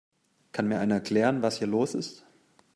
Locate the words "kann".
0.51-0.67